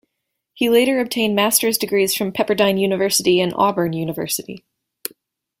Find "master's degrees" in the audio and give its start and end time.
1.35-2.15